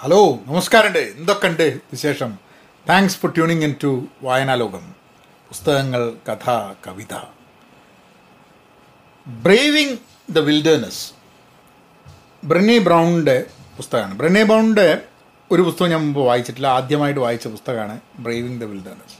Hello 0.00 0.38
നമസ്കാരമുണ്ട്. 0.46 0.98
എന്തൊക്കെയുണ്ട് 0.98 1.62
വിശേഷം? 1.62 2.38
Thanks 2.88 3.16
for 3.18 3.30
tuning 3.34 3.62
in 3.62 3.74
to 3.82 4.06
Vayanalokam. 4.22 4.94
പുസ്തകങ്ങൾ 5.48 6.12
കഥ 6.28 6.50
കവിത. 6.86 7.14
ബ്രേവിങ് 9.26 9.96
ദ 10.30 10.38
വിൽഡേഴ്നസ് 10.38 11.12
ബ്രണ്ണി 12.44 12.78
ബ്രൗണിന്റെ 12.78 13.46
പുസ്തകമാണ്. 13.76 14.18
ബ്രണ്ണി 14.18 14.42
ബ്രൗണിന്റെ 14.42 14.98
ഒരു 15.50 15.62
പുസ്തകം 15.62 15.90
ഞാൻ 15.90 16.00
മുമ്പ് 16.00 16.20
വായിച്ചിട്ടില്ല. 16.20 16.66
ആദ്യമായിട്ട് 16.66 17.20
വായിച്ച 17.20 17.48
പുസ്തകമാണ് 17.48 18.00
ബ്രേവിങ് 18.18 18.60
ദ 18.60 18.64
വിൽഡേഴ്നസ് 18.64 19.18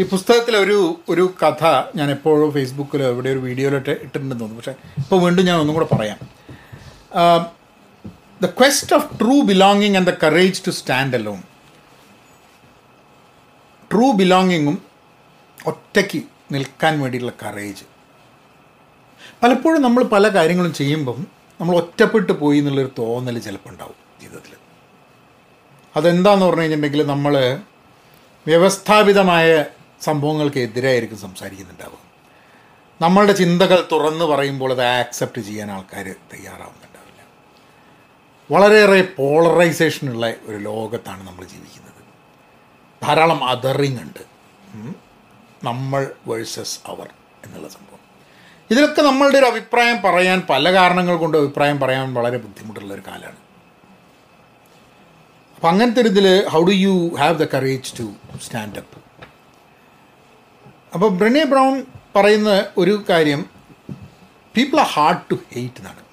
ഈ 0.00 0.04
പുസ്തകത്തിലെ 0.04 0.58
ഒരു 0.58 1.00
ഒരു 1.08 1.34
കഥ 1.42 1.64
ഞാൻ 1.96 2.10
എപ്പോഴും 2.10 2.52
ഫേസ്ബുക്കിലോ 2.52 3.06
എവിടെ 3.08 3.30
ഒരു 3.30 3.38
വീഡിയോയിലോട്ട് 3.38 3.90
ഇട്ടിട്ടുണ്ടെന്ന് 3.90 4.40
തോന്നുന്നു. 4.40 4.56
പക്ഷേ 4.56 4.74
ഇപ്പോൾ 4.98 5.20
വീണ്ടും 5.20 5.44
ഞാൻ 5.44 5.58
ഒന്നും 5.60 5.74
കൂടെ 5.74 5.94
പറയാം. 5.94 6.38
The 8.40 8.46
quest 8.58 8.94
of 8.94 9.18
true 9.20 9.42
belonging 9.42 9.96
and 9.96 10.06
the 10.06 10.16
courage 10.22 10.62
to 10.66 10.70
stand 10.70 11.16
alone 11.16 11.40
true 13.90 14.12
ബിലോങ്ങിങ്ങും 14.12 14.76
ഒറ്റയ്ക്ക് 15.58 16.20
നിൽക്കാൻ 16.52 17.00
വേണ്ടിയിട്ടുള്ള 17.00 17.36
കറേജ് 17.44 17.84
പലപ്പോഴും 19.42 19.82
നമ്മൾ 19.82 20.02
പല 20.12 20.28
കാര്യങ്ങളും 20.28 20.72
ചെയ്യുമ്പം 20.72 21.18
നമ്മൾ 21.60 21.74
ഒറ്റപ്പെട്ട് 21.76 22.32
പോയി 22.32 22.58
എന്നുള്ളൊരു 22.58 22.92
തോന്നൽ 22.98 23.38
ചിലപ്പോൾ 23.38 23.68
ഉണ്ടാവും 23.68 23.96
ജീവിതത്തിൽ. 24.20 24.54
അതെന്താന്ന് 25.94 26.46
പറഞ്ഞു 26.46 26.62
കഴിഞ്ഞിട്ടുണ്ടെങ്കിൽ 26.62 27.06
നമ്മൾ 27.06 27.34
വ്യവസ്ഥാപിതമായ 28.46 29.46
സംഭവങ്ങൾക്ക് 30.02 30.58
എതിരായിരിക്കും 30.58 31.18
സംസാരിക്കുന്നുണ്ടാവും 31.18 32.02
നമ്മളുടെ 33.00 33.32
ചിന്തകൾ 33.32 33.88
തുറന്ന് 33.92 34.24
പറയുമ്പോൾ 34.24 34.72
അത് 34.72 34.82
ആക്സെപ്റ്റ് 34.94 35.40
ചെയ്യാൻ 35.40 35.70
ആൾക്കാർ 35.70 36.06
തയ്യാറാവുന്നുണ്ടാവില്ല 36.32 36.97
വളരെയേറെ 38.50 39.00
പോളറൈസേഷനുള്ള 39.18 40.26
ഒരു 40.42 40.56
ലോകത്താണ് 40.56 41.26
നമ്മൾ 41.26 41.44
ജീവിക്കുന്നത്. 41.44 42.02
ധാരാളം 43.02 43.44
അതറിങ് 43.44 44.00
ഉണ്ട്. 44.00 44.22
നമ്മൾ 45.64 46.10
വേഴ്സസ് 46.26 46.78
അവർ 46.86 47.08
എന്നുള്ള 47.44 47.68
സംഭവം. 47.68 48.00
ഇതിലൊക്കെ 48.70 49.02
നമ്മളുടെ 49.02 49.38
ഒരു 49.38 49.46
അഭിപ്രായം 49.46 50.02
പറയാൻ 50.02 50.42
പല 50.50 50.72
കാരണങ്ങൾ 50.72 51.16
കൊണ്ട് 51.16 51.38
അഭിപ്രായം 51.38 51.80
പറയാൻ 51.80 52.14
വളരെ 52.14 52.38
ബുദ്ധിമുട്ടുള്ള 52.38 52.94
ഒരു 52.94 53.02
കാലമാണ് 53.06 53.36
അപ്പം 55.54 55.68
അങ്ങനത്തെ 55.68 56.00
ഒരു 56.00 56.08
ഇതിൽ 56.08 56.48
how 56.48 56.62
do 56.64 56.70
you 56.70 57.14
have 57.18 57.38
the 57.38 57.44
courage 57.54 57.92
to 57.98 58.06
stand 58.44 58.76
up 58.76 58.98
അപ്പോൾ 60.94 61.10
ബ്രനെ 61.10 61.44
ബ്രൗൺ 61.44 61.84
പറയുന്ന 62.16 62.66
ഒരു 62.76 63.04
കാര്യം 63.08 63.46
people 64.56 64.80
are 64.80 64.86
hard 64.86 65.30
to 65.30 65.34
hate 65.34 65.78
എന്നാണ്. 65.78 66.07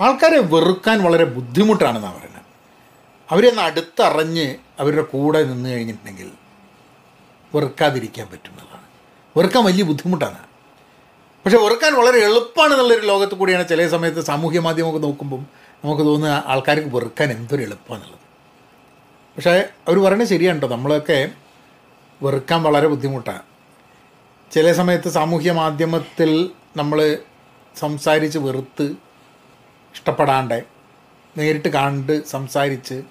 ആൾക്കാരെ 0.00 0.38
വെറുക്കാൻ 0.38 1.02
വളരെ 1.02 1.24
ബുദ്ധിമുട്ടാണെന്നാണ് 1.24 2.18
പറയുന്നത്. 2.18 2.42
അവരെ 3.30 3.48
ഒന്ന് 3.48 3.62
അടുത്തറിഞ്ഞ് 3.62 4.54
അവരുടെ 4.78 5.02
കൂടെ 5.02 5.42
നിന്ന് 5.44 5.70
കഴിഞ്ഞിട്ടുണ്ടെങ്കിൽ 5.70 6.30
വെറുക്കാതിരിക്കാൻ 7.54 8.26
പറ്റുന്നതാണ്. 8.26 8.82
വെറുക്കാൻ 9.36 9.64
വലിയ 9.64 9.84
ബുദ്ധിമുട്ടാണ്. 9.84 10.38
പക്ഷേ 11.44 11.58
വെറുക്കാൻ 11.58 11.94
വളരെ 11.94 12.18
എളുപ്പമാണെന്നുള്ളൊരു 12.18 13.06
ലോകത്ത് 13.06 13.34
കൂടിയാണ് 13.34 13.68
ചില 13.68 13.88
സമയത്ത് 13.88 14.20
സാമൂഹ്യ 14.20 14.60
മാധ്യമമൊക്കെ 14.60 15.00
നോക്കുമ്പം 15.00 15.46
നമുക്ക് 15.84 16.02
തോന്നുക 16.02 16.42
ആൾക്കാർക്ക് 16.46 16.96
വെറുക്കാൻ 16.96 17.30
എന്തൊരു 17.30 17.62
എളുപ്പമാണെന്നുള്ളത്. 17.62 18.20
പക്ഷേ 19.36 19.68
അവർ 19.88 19.98
പറയുന്നത് 19.98 20.28
ശരിയാണ് 20.28 20.60
കേട്ടോ. 20.60 20.76
നമ്മളൊക്കെ 20.76 21.30
വെറുക്കാൻ 22.22 22.62
വളരെ 22.62 22.86
ബുദ്ധിമുട്ടാണ്. 22.86 23.42
ചില 24.52 24.72
സമയത്ത് 24.72 25.08
സാമൂഹ്യ 25.08 25.52
മാധ്യമത്തിൽ 25.52 26.50
നമ്മൾ 26.76 27.18
സംസാരിച്ച് 27.76 28.38
വെറുത്ത് 28.38 29.03
ഇഷ്ടപ്പെടാണ്ട് 29.94 30.64
നേരിട്ട് 31.38 31.68
കണ്ട് 31.68 32.26
സംസാരിച്ച് 32.26 33.02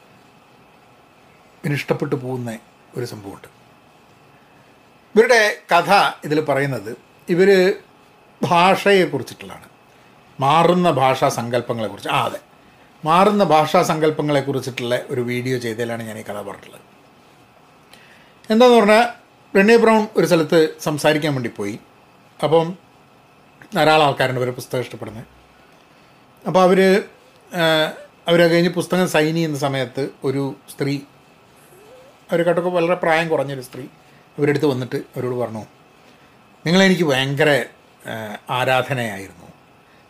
പിന്നെ 1.64 1.76
ഇഷ്ടപ്പെട്ടു 1.76 2.16
പോകുന്ന 2.16 2.60
ഒരു 2.98 3.06
സംഭവമുണ്ട്. 3.06 3.48
ഇവരുടെ 5.16 5.62
കഥ 5.72 5.92
ഇതിൽ 6.24 6.42
പറയുന്നത് 6.42 6.98
ഇവർ 7.30 7.50
ഭാഷയെക്കുറിച്ചിട്ടുള്ളതാണ് 8.44 9.68
മാറുന്ന 10.40 10.92
ഭാഷാ 10.92 11.30
സങ്കല്പങ്ങളെക്കുറിച്ച് 11.30 12.10
ആ 12.10 12.24
അതെ. 12.24 12.40
മാറുന്ന 13.06 13.44
ഭാഷാ 13.44 13.82
സങ്കല്പങ്ങളെക്കുറിച്ചിട്ടുള്ള 13.84 15.02
ഒരു 15.10 15.22
വീഡിയോ 15.22 15.58
ചെയ്തതിലാണ് 15.58 16.04
ഞാൻ 16.04 16.20
ഈ 16.20 16.22
കഥ 16.22 16.42
പറഞ്ഞിട്ടുള്ളത്. 16.42 16.82
എന്താന്ന് 18.52 18.76
പറഞ്ഞാൽ 18.76 19.04
റെണ്ണി 19.56 19.76
ബ്രൗൺ 19.76 20.08
ഒരു 20.18 20.26
സ്ഥലത്ത് 20.26 20.80
സംസാരിക്കാൻ 20.80 21.34
വേണ്ടി 21.34 21.50
പോയി. 21.50 21.80
അപ്പം 22.44 22.78
ധാരാളം 23.76 24.06
ആൾക്കാരുണ്ട് 24.06 24.42
ഇവരെ 24.42 24.52
പുസ്തകം 24.52 24.82
ഇഷ്ടപ്പെടുന്നത്. 24.82 25.43
അപ്പോൾ 26.48 26.62
അവർ 26.62 27.06
അവർ 28.28 28.50
കഴിഞ്ഞ് 28.50 28.70
പുസ്തകം 28.70 29.08
സൈൻ 29.08 29.36
ചെയ്യുന്ന 29.36 29.58
സമയത്ത് 29.58 30.10
ഒരു 30.24 30.56
സ്ത്രീ 30.70 31.00
അവരെക്കാട്ടൊക്കെ 32.32 32.70
വളരെ 32.70 32.94
പ്രായം 32.94 33.30
കുറഞ്ഞൊരു 33.30 33.62
സ്ത്രീ 33.62 33.84
അവരെടുത്ത് 34.38 34.66
വന്നിട്ട് 34.66 34.96
അവരോട് 34.96 35.36
പറഞ്ഞു 35.36 35.66
നിങ്ങളെനിക്ക് 36.66 37.04
ഭയങ്കര 37.04 37.64
ആരാധനയായിരുന്നു. 38.50 39.48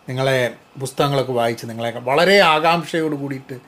നിങ്ങളെ 0.09 0.55
പുസ്തകങ്ങളൊക്കെ 0.79 1.31
വായിച്ച് 1.31 1.65
നിങ്ങളെ 1.65 1.91
വളരെ 1.91 2.39
ആകാംക്ഷയോട് 2.39 3.15
കൂടിയിട്ട് 3.15 3.59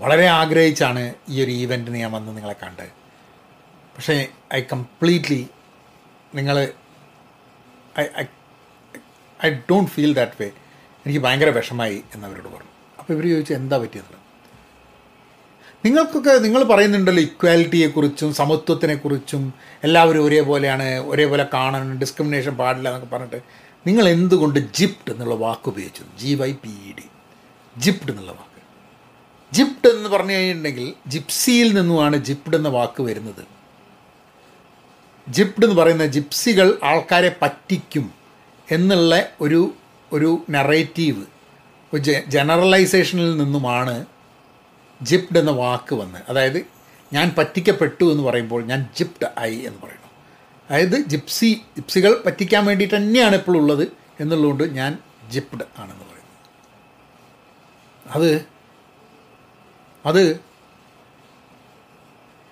വളരെ 0.00 0.26
ആഗ്രഹിച്ചാണ് 0.26 1.14
ഈ 1.28 1.44
ഒരു 1.44 1.50
ഈവന്റിന് 1.50 1.96
ഞാൻ 1.96 2.12
വന്ന് 2.12 2.36
നിങ്ങളെ 2.36 2.54
കണ്ടത് 2.62 2.92
പക്ഷേ 3.96 4.26
ഐ 4.54 4.60
കംപ്ലീറ്റ്ലി 4.60 5.46
നിങ്ങൾ 6.34 6.72
I 7.98 8.24
I 9.46 9.50
don't 9.50 9.90
feel 9.90 10.14
that 10.14 10.32
way 10.40 10.52
എനിക്ക് 11.06 11.20
ഭയങ്കര 11.20 11.48
വിഷമായി 11.48 12.02
എന്നവരോട് 12.14 12.48
പറഞ്ഞു. 12.48 12.72
അപ്പോൾ 12.98 13.12
ഇവർ 13.12 13.24
ചോദിച്ചു 13.28 13.52
എന്താ 13.52 13.78
പറ്റിയത്? 13.78 14.16
നിങ്ങൾക്കൊക്കെ 15.84 16.30
നിങ്ങൾ 16.30 16.64
പറയുന്നുണ്ടല്ലോ 16.64 17.22
ഇക്വാലിറ്റിയെക്കുറിച്ചും 17.22 18.34
സമത്വത്തിനെക്കുറിച്ചും 18.34 19.52
എല്ലാവരും 19.84 20.24
ഒരേപോലെയാണ് 20.24 20.98
ഒരേപോലെ 20.98 21.46
കാണണം 21.54 21.98
ഡിസ്ക്രിമിനേഷൻ 21.98 22.54
പാടില്ല 22.54 22.88
എന്നൊക്കെ 22.88 23.16
പറഞ്ഞിട്ട് 23.16 23.42
നിങ്ങൾ 23.86 24.08
എന്തുകൊണ്ട് 24.08 24.58
ജിപ്റ്റ് 24.74 25.12
എന്നുള്ള 25.12 25.34
വാക്ക് 25.34 25.68
ഉപയോഗിച്ചു? 25.68 26.02
G 26.18 26.34
Y 26.34 26.52
P 26.52 26.68
E 26.68 26.92
D 26.98 27.06
gypped 27.78 28.10
എന്നുള്ള 28.10 28.30
വാക്ക്. 28.30 28.62
ജിപ്റ്റ് 29.54 29.88
എന്ന് 29.88 30.08
പറഞ്ഞു 30.08 30.32
കഴിഞ്ഞിട്ടുണ്ടെങ്കിൽ 30.32 30.94
ജിപ്സിയിൽ 31.06 31.72
നിന്നുമാണ് 31.78 32.16
ജിപ്ഡ് 32.16 32.56
എന്ന 32.56 32.68
വാക്ക് 32.68 33.02
വരുന്നത്. 33.02 33.44
ജിപ്ഡ് 35.28 35.64
എന്ന് 35.64 35.76
പറയുന്ന 35.82 36.06
ജിപ്സികൾ 36.06 36.78
ആൾക്കാരെ 36.82 37.36
പറ്റിക്കും 37.42 38.12
എന്നുള്ള 38.70 39.30
ഒരു 39.40 39.74
ഒരു 40.12 40.44
നറേറ്റീവ് 40.50 41.24
ഒരു 41.94 42.02
ജനറലൈസേഷനിൽ 42.28 43.36
നിന്നുമാണ് 43.36 44.06
ജിപ്ഡ് 45.02 45.38
എന്ന 45.38 45.50
വാക്ക് 45.50 45.94
വന്ന് 45.94 46.18
അതായത് 46.28 46.66
ഞാൻ 47.12 47.34
പറ്റിക്കപ്പെട്ടു 47.38 48.04
എന്ന് 48.04 48.24
പറയുമ്പോൾ 48.24 48.64
ഞാൻ 48.64 48.88
ജിപ്ഡ് 48.96 49.28
ആയി 49.38 49.54
എന്ന് 49.54 49.78
പറയുന്നു. 49.78 50.08
അതായത് 50.70 50.96
ജിപ്സി 51.08 51.60
ജിപ്സികൾ 51.76 52.22
പറ്റിക്കാൻ 52.26 52.66
വേണ്ടിയിട്ട് 52.66 52.96
തന്നെയാണ് 52.96 53.36
ഇപ്പോൾ 53.36 53.56
ഉള്ളത് 53.56 53.84
എന്നുള്ളതുകൊണ്ട് 54.20 54.64
ഞാൻ 54.64 54.98
ജിപ്ഡ് 55.30 55.64
ആണെന്ന് 55.78 56.04
പറയുന്നു. 56.04 56.34
അത് 58.14 58.46
അത് 60.06 60.40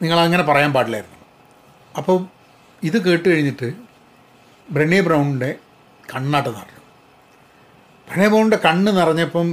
നിങ്ങളങ്ങനെ 0.03 0.43
പറയാൻ 0.43 0.73
പാടില്ലായിരുന്നു. 0.73 1.19
അപ്പോൾ 1.97 2.27
ഇത് 2.83 3.05
കേട്ട് 3.05 3.29
കഴിഞ്ഞിട്ട് 3.29 3.73
ബ്രണ്ണി 4.71 5.01
ബ്രൗണിന്റെ 5.01 5.55
കണ്ണാട്ട് 6.15 6.49
നിറഞ്ഞു 6.49 6.76
ബ്രണേ 8.09 8.29
ബ്രൗണിന്റെ 8.29 8.57
കണ്ണ് 8.57 8.97
നിറഞ്ഞപ്പം 8.97 9.49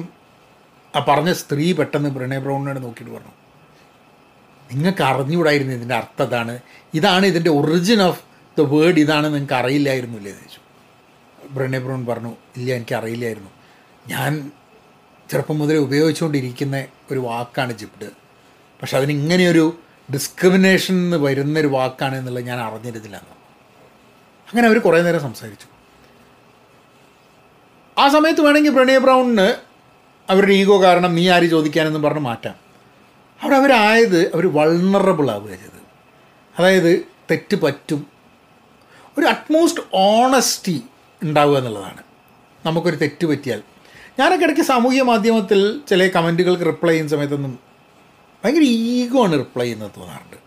ആ 0.93 0.99
പറഞ്ഞ 1.07 1.31
സ്ത്രീ 1.31 1.73
പെട്ടെന്ന് 1.73 2.09
ബ്രണേ 2.09 2.37
ബ്രൗണിനോട് 2.37 2.83
നോക്കിയിട്ട് 2.83 3.13
പറഞ്ഞു 3.13 3.33
നിങ്ങൾക്ക് 4.71 5.03
അറിഞ്ഞുകൂടായിരുന്നു 5.03 5.73
ഇതിന്റെ 5.73 5.95
അർത്ഥം 5.95 6.25
ഇതാണ് 6.25 6.59
ഇതാണ് 6.93 7.25
ഇതിന്റെ 7.25 7.49
ഒറിജിൻ 7.49 8.01
ഓഫ് 8.01 8.21
ദ 8.57 8.61
വേർഡ് 8.73 8.99
ഇതാണ് 8.99 9.25
നിങ്ങൾക്ക് 9.25 9.53
അറിയില്ലായിരുന്നു 9.53 10.17
ഇല്ലേ 10.17 10.31
ചോദിച്ചു. 10.31 10.59
ബ്രണേ 11.55 11.77
ബ്രൗൺ 11.77 12.05
പറഞ്ഞു 12.05 12.31
ഇല്ല 12.57 12.69
എനിക്ക് 12.75 12.95
അറിയില്ലായിരുന്നു. 12.99 13.51
ഞാൻ 14.07 14.51
ചെറുപ്പം 15.31 15.59
മുതലേ 15.59 15.77
ഉപയോഗിച്ചുകൊണ്ടിരിക്കുന്ന 15.77 16.85
ഒരു 17.11 17.19
വാക്കാണ് 17.19 17.73
ജിപ്ഡ് 17.73 18.09
പക്ഷെ 18.81 18.97
അതിന് 18.97 19.11
ഇങ്ങനെയൊരു 19.11 19.65
ഡിസ്ക്രിമിനേഷൻ 20.13 20.95
എന്ന് 20.95 21.17
വരുന്നൊരു 21.17 21.67
വാക്കാണ് 21.67 22.15
എന്നുള്ളത് 22.15 22.45
ഞാൻ 22.45 22.59
അറിഞ്ഞിരുന്നില്ല 22.59 23.17
എന്ന്. 23.17 23.35
അങ്ങനെ 24.47 24.67
അവർ 24.67 24.79
കുറേ 24.79 25.01
നേരം 25.01 25.21
സംസാരിച്ചു. 25.21 25.67
ആ 27.97 28.07
സമയത്ത് 28.07 28.41
വേണമെങ്കിൽ 28.41 28.73
പ്രണയ 28.73 28.97
ബ്രൗണിന് 28.97 29.55
അവരുടെ 30.29 30.51
ഈഗോ 30.51 30.83
കാരണം 30.83 31.15
നീ 31.15 31.29
ആര് 31.29 31.43
ചോദിക്കാനെന്ന് 31.43 31.99
പറഞ്ഞ് 31.99 32.19
മാറ്റാം. 32.19 32.55
അവിടെ 33.41 33.55
അവരായത് 33.55 34.35
അവർ 34.35 34.53
വൾണറബിൾ 34.53 35.31
ആവുക 35.31 35.47
ചെയ്തത്. 35.47 35.81
അതായത് 36.59 37.05
തെറ്റ് 37.31 37.55
പറ്റും. 37.55 38.07
ഒരു 39.17 39.25
അറ്റ്മോസ്റ്റ് 39.25 39.81
ഓണസ്റ്റി 39.93 40.83
ഉണ്ടാവുക 41.23 41.57
എന്നുള്ളതാണ്. 41.57 42.03
നമുക്കൊരു 42.65 42.95
തെറ്റ് 42.95 43.25
പറ്റിയാൽ. 43.25 43.61
ഞാനൊക്കെ 44.19 44.45
ഇടയ്ക്ക് 44.45 44.63
സാമൂഹ്യ 44.63 45.01
മാധ്യമത്തിൽ 45.01 45.81
ചില 45.89 46.07
കമന്റുകൾക്ക് 46.07 46.65
റിപ്ലൈ 46.65 46.91
ചെയ്യുന്ന 46.91 47.11
സമയത്തൊന്നും 47.11 47.59
ഭയങ്കര 48.45 48.61
ഈഗോ 48.61 49.23
ആണ് 49.23 49.39
റിപ്ലൈ 49.39 49.65
ചെയ്യുന്നത് 49.65 49.91
തോന്നാറുണ്ട്. 49.97 50.37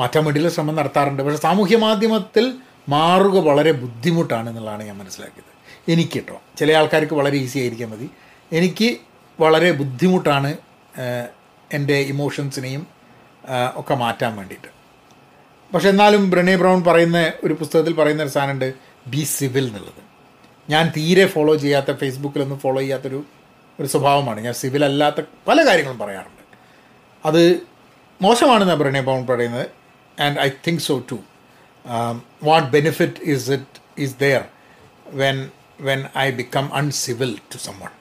മാറ്റാൻ 0.00 0.24
വേണ്ടിയുള്ള 0.24 0.52
ശ്രമം 0.52 0.74
നടത്താറുണ്ട്. 0.74 1.22
പക്ഷേ 1.22 1.38
സാമൂഹ്യ 1.38 1.76
മാധ്യമത്തിൽ 1.76 2.54
മാറുക 2.88 3.38
വളരെ 3.38 3.72
ബുദ്ധിമുട്ടാണ് 3.72 4.50
എന്നുള്ളതാണ് 4.50 4.82
ഞാൻ 4.82 4.98
മനസ്സിലാക്കിയത്. 4.98 5.55
എനിക്ക് 5.88 6.12
കേട്ടോ 6.14 6.40
ചില 6.58 6.72
ആൾക്കാർക്ക് 6.72 7.14
വളരെ 7.14 7.36
ഈസി 7.36 7.58
ആയിരിക്കാൻ 7.58 7.90
മതി. 7.90 8.10
എനിക്ക് 8.52 8.88
വളരെ 9.40 9.70
ബുദ്ധിമുട്ടാണ് 9.72 10.50
എന്റെ 11.72 11.96
ഇമോഷൻസിനെയും 12.12 12.86
ഒക്കെ 13.76 13.94
മാറ്റാൻ 13.94 14.36
വേണ്ടിയിട്ട്. 14.36 14.70
പക്ഷെ 15.74 15.88
എന്നാലും 15.88 16.30
ബ്രണി 16.30 16.54
ബ്രൗൺ 16.56 16.84
പറയുന്ന 16.84 17.32
ഒരു 17.44 17.54
പുസ്തകത്തിൽ 17.54 17.94
പറയുന്ന 17.94 18.22
ഒരു 18.22 18.30
സാധനമുണ്ട് 18.30 18.74
ബി 19.06 19.22
സിവിൽ 19.24 19.64
എന്നുള്ളത്. 19.66 20.02
ഞാൻ 20.70 20.92
തീരെ 20.96 21.26
ഫോളോ 21.26 21.54
ചെയ്യാത്ത 21.56 21.90
ഫേസ്ബുക്കിലൊന്നും 21.92 22.58
ഫോളോ 22.58 22.80
ചെയ്യാത്തൊരു 22.80 23.24
ഒരു 23.80 23.86
സ്വഭാവമാണ്. 23.86 24.40
ഞാൻ 24.40 24.54
സിവിൽ 24.54 24.84
അല്ലാത്ത 24.84 25.20
പല 25.48 25.58
കാര്യങ്ങളും 25.68 25.98
പറയാറുണ്ട്. 25.98 26.42
അത് 27.26 27.42
മോശമാണെന്ന് 28.22 28.74
ബ്രണി 28.74 29.00
ബ്രൗൺ 29.00 29.26
പറയുന്നത് 29.26 29.66
and 30.20 30.38
I 30.40 30.48
think 30.66 30.82
so 30.82 31.02
to 31.10 31.18
what 32.42 32.68
benefit 32.68 33.30
is 33.32 33.50
it 33.50 33.80
is 33.98 34.16
there 34.20 34.42
when 35.22 35.50
when 35.78 36.00
I 36.18 36.30
become 36.30 36.74
uncivil 36.74 37.32
to 37.52 37.58
summon 37.58 37.92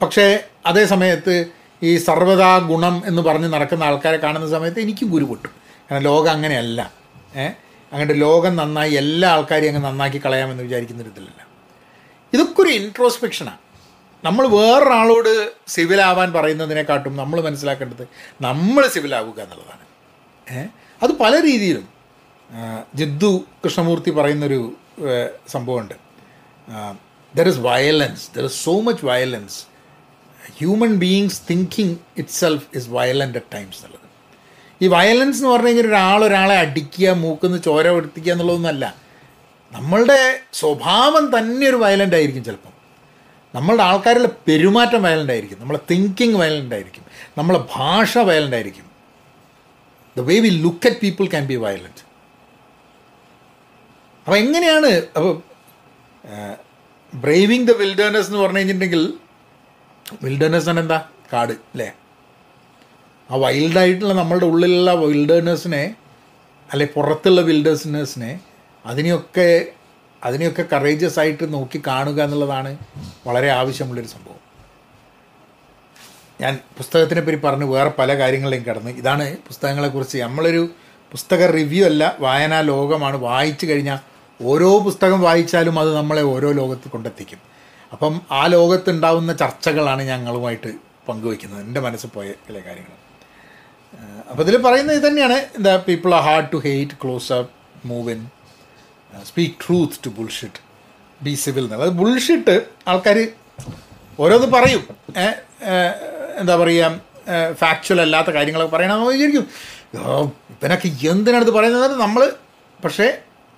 പക്ഷേ 0.00 0.26
അതേ 0.66 0.84
സമയത്ത് 0.86 1.34
ഈ 1.82 1.96
സർവതാ 1.98 2.58
ഗുണം 2.70 3.02
എന്ന് 3.06 3.22
പറഞ്ഞ് 3.22 3.48
നടക്കുന്ന 3.52 3.84
ആൾക്കാരെ 3.84 4.18
കാണുന്ന 4.18 4.48
സമയത്ത് 4.48 4.80
എനിക്കും 4.80 5.08
ഗുരു 5.10 5.24
പൊട്ടും. 5.24 5.52
കാരണം 5.86 6.02
ലോകം 6.02 6.30
അങ്ങനെയല്ല. 6.30 6.80
ഏഹ് 7.36 7.52
അങ്ങോട്ട് 7.92 8.20
ലോകം 8.20 8.56
നന്നായി 8.56 8.92
എല്ലാ 8.94 9.28
ആൾക്കാരെയും 9.30 9.70
അങ്ങ് 9.70 9.88
നന്നാക്കി 9.88 10.18
കളയാമെന്ന് 10.24 10.62
വിചാരിക്കുന്ന 10.62 11.02
ഒരു 11.02 11.10
ഇതിലല്ല. 11.10 11.40
ഇതൊക്കെ 12.32 12.62
ഒരു 12.62 12.70
ഇൻട്രോസ്പെക്ഷനാണ് 12.70 13.60
നമ്മൾ 14.24 14.46
വേറൊരാളോട് 14.54 15.32
സിവിലാവാൻ 15.68 16.32
പറയുന്നതിനെക്കാട്ടും 16.32 17.16
നമ്മൾ 17.16 17.40
മനസ്സിലാക്കേണ്ടത് 17.40 18.04
നമ്മൾ 18.40 18.82
സിവിലാവുക 18.88 19.38
എന്നുള്ളതാണ്. 19.40 19.84
അത് 21.00 21.12
പല 21.20 21.34
രീതിയിലും 21.42 21.86
ജിദ്ദു 22.94 23.32
കൃഷ്ണമൂർത്തി 23.64 24.10
പറയുന്നൊരു 24.10 24.60
ഏ, 25.06 25.12
there 27.36 27.48
is 27.48 27.58
violence 27.58 28.30
there 28.36 28.44
is 28.44 28.64
so 28.64 28.80
much 28.80 29.06
violence 29.06 29.64
human 30.58 30.96
beings 30.96 31.42
thinking 31.50 31.96
itself 32.28 32.66
is 32.74 32.88
violent 32.88 33.38
at 33.38 33.54
times 33.54 33.76
എന്നുള്ളത് 33.76 34.10
ഈ 34.82 34.86
വയലൻസ് 34.86 35.38
എന്ന് 35.38 35.50
പറഞ്ഞു 35.50 35.66
കഴിഞ്ഞാൽ 35.66 35.86
ഒരാൾ 35.86 36.24
ഒരാളെ 36.24 36.56
അടിക്കുക 36.56 37.08
മൂക്കുന്ന് 37.08 37.62
ചോര 37.62 37.88
എടുത്തിക്കുക 37.88 38.32
എന്നുള്ളതൊന്നുമല്ല. 38.32 38.94
നമ്മളുടെ 39.72 40.40
സ്വഭാവം 40.52 41.38
തന്നെ 41.38 41.68
ഒരു 41.68 41.76
വയലന്റ് 41.76 42.16
ആയിരിക്കും 42.16 42.44
ചിലപ്പം. 42.44 42.70
നമ്മളുടെ 43.54 43.82
ആൾക്കാരുടെ 43.82 44.28
പെരുമാറ്റം 44.48 45.02
വയലന്റ് 45.02 45.32
ആയിരിക്കും. 45.32 45.60
നമ്മളെ 45.60 45.78
തിങ്കിങ് 45.90 46.34
വയലന്റ് 46.34 46.74
ആയിരിക്കും. 46.74 47.04
നമ്മളെ 47.38 47.64
ഭാഷ 47.76 48.18
വയലന്റ് 48.18 48.56
ആയിരിക്കും. 48.56 48.90
The 50.18 50.20
way 50.20 50.38
we 50.38 50.48
look 50.48 50.88
at 50.88 51.00
people 51.00 51.26
can 51.26 51.46
be 51.46 51.54
violent 51.54 52.10
അപ്പോൾ 54.26 54.36
എങ്ങനെയാണ് 54.36 54.86
അപ്പോൾ 54.86 55.49
ബ്രേവിങ് 57.14 57.66
ദ 57.66 57.70
വിൽഡേണസ് 57.70 58.26
എന്ന് 58.26 58.38
പറഞ്ഞു 58.38 58.58
കഴിഞ്ഞിട്ടുണ്ടെങ്കിൽ 58.58 59.14
വിൽഡേണസ് 60.22 60.70
തന്നെ 60.70 60.82
എന്താ? 60.82 61.04
കാട് 61.32 61.52
അല്ലേ 61.52 61.92
ആ 63.30 63.34
വൈൽഡായിട്ടുള്ള 63.34 64.14
നമ്മളുടെ 64.14 64.46
ഉള്ളിലുള്ള 64.46 64.92
വിൽഡേണേഴ്സിനെ 64.94 65.94
അല്ലെ 66.72 66.88
പുറത്തുള്ള 66.94 67.40
വിൽഡേഴ്സിനേഴ്സിനെ 67.40 68.40
അതിനെയൊക്കെ 68.86 69.66
അതിനെയൊക്കെ 70.24 70.64
കറേജിയസ് 70.72 71.18
ആയിട്ട് 71.18 71.52
നോക്കി 71.52 71.82
കാണുക 71.86 72.22
എന്നുള്ളതാണ് 72.22 72.78
വളരെ 73.26 73.48
ആവശ്യമുള്ളൊരു 73.50 74.08
സംഭവം. 74.08 74.40
ഞാൻ 76.40 76.58
പുസ്തകത്തിനെ 76.76 77.20
പറ്റി 77.20 77.36
പറഞ്ഞ് 77.36 77.64
വേറെ 77.64 77.90
പല 77.98 78.18
കാര്യങ്ങളെയും 78.18 78.62
കടന്ന്. 78.62 78.90
ഇതാണ് 78.90 79.36
പുസ്തകങ്ങളെക്കുറിച്ച്. 79.36 80.18
നമ്മളൊരു 80.18 80.70
പുസ്തക 81.12 81.50
റിവ്യൂ 81.50 81.84
അല്ല 81.86 82.16
വായനാ 82.20 82.60
ലോകമാണ്. 82.60 83.16
വായിച്ചു 83.16 83.66
കഴിഞ്ഞാൽ 83.66 83.98
ഓരോ 84.40 84.78
പുസ്തകം 84.78 85.20
വായിച്ചാലും 85.20 85.80
അത് 85.80 85.96
നമ്മളെ 85.96 86.22
ഓരോ 86.22 86.52
ലോകത്ത് 86.52 86.88
കൊണ്ടെത്തിക്കും. 86.88 87.40
അപ്പം 87.92 88.20
ആ 88.30 88.46
ലോകത്തുണ്ടാവുന്ന 88.46 89.32
ചർച്ചകളാണ് 89.32 90.02
ഞങ്ങളുമായിട്ട് 90.02 90.70
പങ്കുവയ്ക്കുന്നത്. 91.08 91.64
എന്റെ 91.64 91.80
മനസ്സിൽ 91.80 92.08
പോയ 92.08 92.28
ചില 92.46 92.58
കാര്യങ്ങൾ. 92.58 92.96
അപ്പോൾ 94.30 94.42
ഇതിൽ 94.42 94.56
പറയുന്നത് 94.56 94.96
ഇത് 94.96 95.06
തന്നെയാണ്. 95.06 95.32
എന്താ 95.32 95.76
people 95.88 96.14
are 96.14 96.22
hard 96.22 96.52
to 96.52 96.56
hate 96.56 96.92
close 97.04 97.32
up 97.32 97.52
move 97.88 98.10
in 98.10 98.30
speak 99.24 99.54
truth 99.66 99.92
to 100.06 100.08
bullshit 100.08 100.60
be 101.22 101.34
civil 101.34 101.64
എന്നുള്ളത് 101.64 101.88
അത് 101.88 101.96
ബുൾഷിട്ട് 101.96 102.66
ആൾക്കാർ 102.88 103.28
ഓരോന്ന് 104.20 104.46
പറയും. 104.46 104.82
എന്താ 106.40 106.56
പറയുക 106.56 107.00
ഫാക്ച്വൽ 107.52 108.00
അല്ലാത്ത 108.00 108.30
കാര്യങ്ങളൊക്കെ 108.30 108.76
പറയണമെന്ന് 108.76 109.06
വിചാരിക്കും 109.06 109.46
"ഓ, 110.00 110.24
ഇവനൊക്കെ 110.50 110.90
എന്തിനാണ് 111.10 111.44
ഇത് 111.44 111.50
പറയുന്നത്? 111.50 112.00
നമ്മൾ 112.00 112.32
പക്ഷേ 112.84 113.06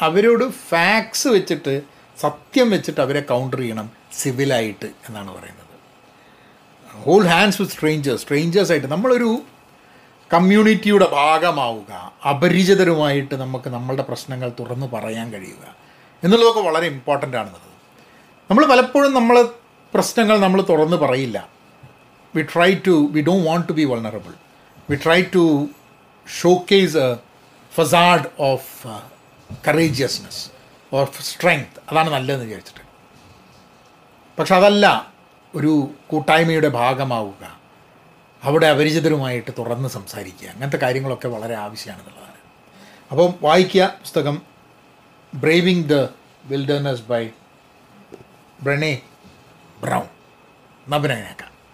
അവരോട് 0.07 0.45
ഫാക്സ് 0.69 1.29
വെച്ചിട്ട് 1.29 1.75
സത്യം 2.21 2.71
വെച്ചിട്ട് 2.71 3.01
അവരെ 3.01 3.21
കൗണ്ടർ 3.21 3.59
ചെയ്യണം 3.59 3.87
സിവിലായിട്ട് 4.13 4.89
എന്നാണ് 5.09 5.31
പറയുന്നത്. 5.37 5.75
ഹോൾ 7.05 7.25
ഹാൻഡ്സ് 7.27 7.63
വിത്ത് 7.63 7.75
സ്ട്രേഞ്ചേഴ്സ് 7.75 8.23
സ്ട്രേഞ്ചേഴ്സായിട്ട് 8.23 8.87
നമ്മളൊരു 8.87 9.31
കമ്മ്യൂണിറ്റിയുടെ 10.35 11.07
ഭാഗമാവുക 11.13 11.93
അപരിചിതരുമായിട്ട് 12.31 13.35
നമുക്ക് 13.35 13.69
നമ്മളുടെ 13.71 14.03
പ്രശ്നങ്ങൾ 14.03 14.53
തുറന്നു 14.61 14.87
പറയാൻ 14.93 15.27
കഴിയുക 15.33 15.65
എന്നുള്ളതൊക്കെ 16.23 16.61
വളരെ 16.61 16.87
ഇമ്പോർട്ടന്റ് 16.87 17.37
ആണെന്നത്. 17.37 17.69
നമ്മൾ 18.51 18.65
പലപ്പോഴും 18.67 19.13
നമ്മൾ 19.15 19.37
പ്രശ്നങ്ങൾ 19.95 20.37
നമ്മൾ 20.41 20.61
തുറന്ന് 20.63 20.97
പറയില്ല. 20.97 21.39
We 22.37 22.43
try 22.43 22.71
to 22.87 22.95
we 23.11 23.23
don't 23.23 23.47
want 23.49 23.69
to 23.69 23.73
be 23.73 23.85
vulnerable 23.85 24.35
we 24.91 24.97
try 25.05 25.23
to 25.35 25.69
showcase 26.43 26.97
a 26.97 27.09
facade 27.75 28.29
of 28.39 28.87
courageousness 29.69 30.51
or 30.93 31.11
strength 31.21 31.83
അതാണ് 31.91 32.11
നല്ലതെന്ന് 32.11 32.47
വിചാരിച്ചിട്ട്. 32.47 32.81
പക്ഷെ 34.39 34.57
അതല്ല 34.57 35.13
ഒരു 35.55 35.91
കൂട്ടായ്മയുടെ 36.07 36.69
ഭാഗമാവുക. 36.69 37.61
അവിടെ 38.43 38.67
അപരിചിതരുമായിട്ട് 38.67 39.51
തുറന്ന് 39.59 39.89
സംസാരിക്കുക. 39.89 40.49
അങ്ങനത്തെ 40.49 40.77
കാര്യങ്ങളൊക്കെ 40.77 41.29
വളരെ 41.29 41.55
ആവശ്യമാണെന്നുള്ളതാണ്. 41.55 42.33
അപ്പം 43.11 43.35
വായിക്കുക 43.43 43.95
പുസ്തകം 44.01 44.43
braving 45.35 45.89
the 45.89 46.09
wilderness 46.45 47.03
by 47.03 47.31
Brene 48.63 49.01
Brown 49.83 50.05
നബിനേക്കാം 50.89 51.52